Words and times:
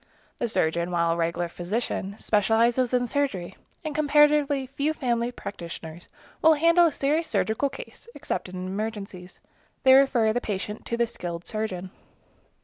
The 0.39 0.49
surgeon, 0.49 0.89
while 0.89 1.11
a 1.11 1.15
regular 1.15 1.47
physician, 1.47 2.15
specializes 2.17 2.91
in 2.91 3.05
surgery, 3.05 3.55
and 3.85 3.93
comparatively 3.93 4.65
few 4.65 4.93
family 4.93 5.31
practitioners 5.31 6.09
will 6.41 6.55
handle 6.55 6.87
a 6.87 6.91
serious 6.91 7.27
surgical 7.27 7.69
case, 7.69 8.07
except 8.15 8.49
in 8.49 8.65
emergencies. 8.65 9.39
They 9.83 9.93
refer 9.93 10.33
the 10.33 10.41
patient 10.41 10.87
to 10.87 10.97
the 10.97 11.05
skilled 11.05 11.45
surgeon. 11.45 11.91